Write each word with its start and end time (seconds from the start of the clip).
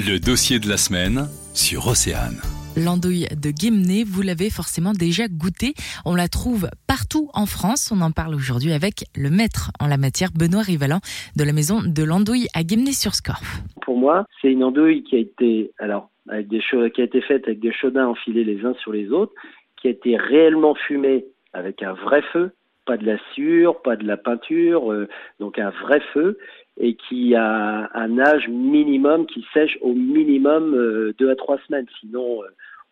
Le 0.00 0.16
dossier 0.18 0.58
de 0.58 0.66
la 0.66 0.78
semaine 0.78 1.28
sur 1.52 1.86
Océane. 1.86 2.40
L'andouille 2.74 3.28
de 3.36 3.50
Guémené, 3.50 4.02
vous 4.02 4.22
l'avez 4.22 4.48
forcément 4.48 4.94
déjà 4.94 5.28
goûté. 5.28 5.74
On 6.06 6.14
la 6.14 6.26
trouve 6.26 6.70
partout 6.88 7.28
en 7.34 7.44
France. 7.44 7.92
On 7.92 8.00
en 8.00 8.10
parle 8.10 8.34
aujourd'hui 8.34 8.72
avec 8.72 9.04
le 9.14 9.28
maître 9.28 9.72
en 9.78 9.86
la 9.86 9.98
matière, 9.98 10.30
Benoît 10.32 10.62
Rivalan, 10.62 11.00
de 11.36 11.44
la 11.44 11.52
maison 11.52 11.82
de 11.84 12.02
l'andouille 12.02 12.48
à 12.54 12.64
Guémené-sur-Scorff. 12.64 13.60
Pour 13.82 13.98
moi, 13.98 14.24
c'est 14.40 14.50
une 14.50 14.64
andouille 14.64 15.02
qui 15.02 15.16
a 15.16 15.18
été, 15.18 15.72
alors, 15.78 16.08
avec 16.30 16.48
des 16.48 16.60
qui 16.60 17.02
a 17.02 17.04
été 17.04 17.20
faite 17.20 17.44
avec 17.44 17.60
des 17.60 17.72
chaudins 17.72 18.06
enfilés 18.06 18.44
les 18.44 18.64
uns 18.64 18.74
sur 18.80 18.94
les 18.94 19.10
autres, 19.10 19.34
qui 19.76 19.88
a 19.88 19.90
été 19.90 20.16
réellement 20.16 20.74
fumée 20.74 21.26
avec 21.52 21.82
un 21.82 21.92
vrai 21.92 22.22
feu, 22.32 22.52
pas 22.86 22.96
de 22.96 23.04
la 23.04 23.18
sciure, 23.34 23.82
pas 23.82 23.96
de 23.96 24.06
la 24.06 24.16
peinture, 24.16 24.90
euh, 24.90 25.08
donc 25.40 25.58
un 25.58 25.70
vrai 25.70 26.00
feu, 26.14 26.38
et 26.80 26.94
qui 26.94 27.34
a 27.34 27.90
un 27.94 28.18
âge 28.18 28.48
minimum 28.48 29.26
qui 29.26 29.44
sèche 29.52 29.78
au 29.82 29.92
minimum 29.92 30.74
euh, 30.74 31.14
deux 31.18 31.30
à 31.30 31.36
trois 31.36 31.58
semaines. 31.66 31.86
Sinon, 32.00 32.42
euh, 32.42 32.46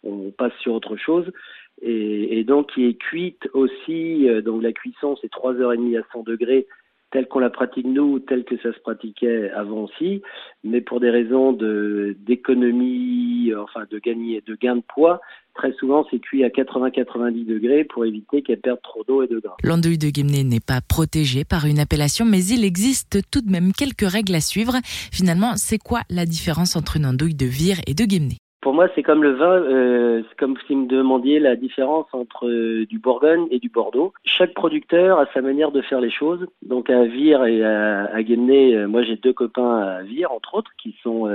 on 0.04 0.30
passe 0.30 0.52
sur 0.60 0.74
autre 0.74 0.96
chose. 0.96 1.32
Et, 1.80 2.44
donc 2.44 2.72
qui 2.74 2.86
est 2.86 2.94
cuite 2.94 3.48
aussi. 3.54 4.28
Euh, 4.28 4.42
donc 4.42 4.62
la 4.62 4.72
cuisson, 4.72 5.16
c'est 5.20 5.30
trois 5.30 5.54
heures 5.54 5.72
et 5.72 5.78
demie 5.78 5.96
à 5.96 6.02
100 6.12 6.22
degrés 6.24 6.66
telle 7.10 7.26
qu'on 7.26 7.38
la 7.38 7.48
pratique 7.48 7.86
nous, 7.86 8.18
telle 8.18 8.44
que 8.44 8.58
ça 8.58 8.70
se 8.70 8.78
pratiquait 8.80 9.50
avant 9.52 9.84
aussi, 9.84 10.20
mais 10.62 10.82
pour 10.82 11.00
des 11.00 11.08
raisons 11.08 11.52
d'économie, 11.54 13.50
enfin 13.56 13.86
de 13.90 13.98
gagner, 13.98 14.42
de 14.46 14.54
gain 14.54 14.76
de 14.76 14.82
poids, 14.82 15.22
très 15.58 15.72
souvent 15.72 16.06
c'est 16.10 16.20
cuit 16.20 16.44
à 16.44 16.48
80-90 16.48 17.44
degrés 17.44 17.84
pour 17.84 18.06
éviter 18.06 18.42
qu'elle 18.42 18.60
perde 18.60 18.80
trop 18.82 19.04
d'eau 19.04 19.22
et 19.22 19.26
de 19.26 19.38
gras. 19.40 19.56
L'andouille 19.62 19.98
de 19.98 20.08
Guémené 20.08 20.44
n'est 20.44 20.64
pas 20.64 20.80
protégé 20.80 21.44
par 21.44 21.66
une 21.66 21.80
appellation, 21.80 22.24
mais 22.24 22.42
il 22.44 22.64
existe 22.64 23.18
tout 23.30 23.42
de 23.42 23.50
même 23.50 23.72
quelques 23.72 24.08
règles 24.08 24.36
à 24.36 24.40
suivre. 24.40 24.74
Finalement, 25.12 25.56
c'est 25.56 25.78
quoi 25.78 26.00
la 26.08 26.24
différence 26.24 26.76
entre 26.76 26.96
une 26.96 27.06
andouille 27.06 27.34
de 27.34 27.46
Vire 27.46 27.78
et 27.86 27.94
de 27.94 28.04
Guémené? 28.04 28.36
Pour 28.60 28.74
moi, 28.74 28.88
c'est 28.94 29.04
comme 29.04 29.22
le 29.22 29.34
vin, 29.34 29.52
euh, 29.52 30.22
c'est 30.28 30.36
comme 30.36 30.56
si 30.66 30.74
vous 30.74 30.82
me 30.82 30.88
demandiez 30.88 31.38
la 31.38 31.54
différence 31.54 32.06
entre 32.12 32.48
euh, 32.48 32.86
du 32.86 32.98
Bourgogne 32.98 33.46
et 33.52 33.60
du 33.60 33.68
Bordeaux. 33.68 34.12
Chaque 34.24 34.52
producteur 34.52 35.20
a 35.20 35.26
sa 35.32 35.40
manière 35.42 35.70
de 35.70 35.80
faire 35.80 36.00
les 36.00 36.10
choses. 36.10 36.44
Donc 36.62 36.90
à 36.90 37.04
Vire 37.04 37.44
et 37.44 37.64
à, 37.64 38.06
à 38.12 38.22
Guémené, 38.22 38.74
euh, 38.74 38.88
moi 38.88 39.02
j'ai 39.02 39.16
deux 39.16 39.32
copains 39.32 39.78
à 39.78 40.02
Vire, 40.02 40.32
entre 40.32 40.54
autres, 40.54 40.72
qui 40.82 40.96
sont 41.02 41.28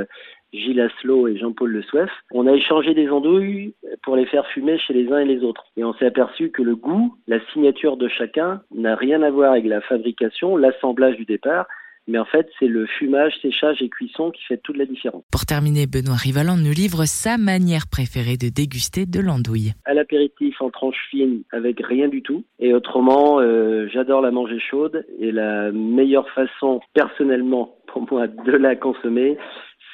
Gilles 0.53 0.79
Asselot 0.81 1.27
et 1.27 1.37
Jean-Paul 1.37 1.71
Le 1.71 1.81
Souef. 1.83 2.09
On 2.31 2.47
a 2.47 2.53
échangé 2.53 2.93
des 2.93 3.09
andouilles 3.09 3.73
pour 4.03 4.15
les 4.15 4.25
faire 4.25 4.47
fumer 4.47 4.77
chez 4.77 4.93
les 4.93 5.11
uns 5.11 5.19
et 5.19 5.25
les 5.25 5.43
autres. 5.43 5.65
Et 5.77 5.83
on 5.83 5.93
s'est 5.93 6.05
aperçu 6.05 6.51
que 6.51 6.61
le 6.61 6.75
goût, 6.75 7.15
la 7.27 7.39
signature 7.51 7.97
de 7.97 8.07
chacun 8.07 8.61
n'a 8.73 8.95
rien 8.95 9.21
à 9.23 9.31
voir 9.31 9.51
avec 9.51 9.65
la 9.65 9.81
fabrication, 9.81 10.55
l'assemblage 10.57 11.17
du 11.17 11.25
départ, 11.25 11.65
mais 12.07 12.17
en 12.17 12.25
fait, 12.25 12.49
c'est 12.59 12.67
le 12.67 12.85
fumage, 12.85 13.33
séchage 13.41 13.81
et 13.81 13.89
cuisson 13.89 14.31
qui 14.31 14.43
fait 14.43 14.57
toute 14.57 14.77
la 14.77 14.85
différence. 14.85 15.23
Pour 15.31 15.45
terminer, 15.45 15.87
Benoît 15.87 16.17
Rivalan 16.17 16.57
nous 16.57 16.73
livre 16.73 17.05
sa 17.05 17.37
manière 17.37 17.87
préférée 17.89 18.35
de 18.35 18.49
déguster 18.49 19.05
de 19.05 19.21
l'andouille. 19.21 19.71
À 19.85 19.93
l'apéritif, 19.93 20.61
en 20.61 20.69
tranche 20.69 20.97
fine, 21.09 21.43
avec 21.51 21.79
rien 21.79 22.09
du 22.09 22.21
tout. 22.21 22.43
Et 22.59 22.73
autrement, 22.73 23.39
euh, 23.39 23.87
j'adore 23.87 24.21
la 24.21 24.31
manger 24.31 24.59
chaude. 24.59 25.05
Et 25.19 25.31
la 25.31 25.71
meilleure 25.71 26.29
façon, 26.31 26.81
personnellement, 26.93 27.77
pour 27.87 28.05
moi, 28.11 28.27
de 28.27 28.51
la 28.51 28.75
consommer, 28.75 29.37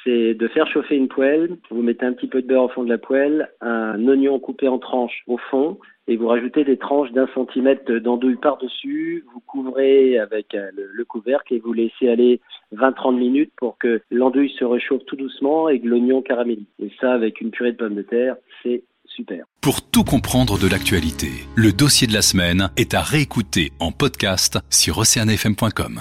c'est 0.04 0.34
de 0.34 0.48
faire 0.48 0.66
chauffer 0.66 0.96
une 0.96 1.08
poêle. 1.08 1.56
Vous 1.70 1.82
mettez 1.82 2.06
un 2.06 2.12
petit 2.12 2.26
peu 2.26 2.42
de 2.42 2.46
beurre 2.46 2.64
au 2.64 2.68
fond 2.68 2.84
de 2.84 2.88
la 2.88 2.98
poêle, 2.98 3.50
un 3.60 4.06
oignon 4.06 4.38
coupé 4.38 4.68
en 4.68 4.78
tranches 4.78 5.22
au 5.26 5.38
fond, 5.50 5.78
et 6.08 6.16
vous 6.16 6.26
rajoutez 6.26 6.64
des 6.64 6.76
tranches 6.76 7.12
d'un 7.12 7.28
centimètre 7.34 7.90
d'andouille 7.98 8.36
par-dessus. 8.36 9.24
Vous 9.32 9.40
couvrez 9.40 10.18
avec 10.18 10.54
euh, 10.54 10.70
le, 10.74 11.04
couvercle 11.04 11.54
et 11.54 11.60
vous 11.60 11.72
laissez 11.72 12.08
aller 12.08 12.40
20-30 12.74 13.16
minutes 13.16 13.52
pour 13.56 13.78
que 13.78 14.00
l'andouille 14.10 14.52
se 14.58 14.64
réchauffe 14.64 15.04
tout 15.06 15.16
doucement 15.16 15.68
et 15.68 15.80
que 15.80 15.86
l'oignon 15.86 16.22
caramélise. 16.22 16.66
Et 16.82 16.90
ça, 17.00 17.12
avec 17.12 17.40
une 17.40 17.50
purée 17.50 17.72
de 17.72 17.76
pommes 17.76 17.94
de 17.94 18.02
terre, 18.02 18.36
c'est 18.62 18.82
super. 19.04 19.44
Pour 19.60 19.82
tout 19.82 20.04
comprendre 20.04 20.58
de 20.58 20.68
l'actualité, 20.68 21.28
le 21.56 21.72
dossier 21.72 22.06
de 22.06 22.12
la 22.12 22.22
semaine 22.22 22.70
est 22.76 22.94
à 22.94 23.02
réécouter 23.02 23.70
en 23.78 23.92
podcast 23.92 24.58
sur 24.70 24.98
oceanfm.com. 24.98 26.00